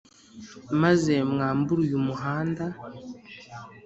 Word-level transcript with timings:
Maze 0.81 1.13
mwambure 1.31 1.81
uyu 1.87 1.99
muhanda 2.07 2.63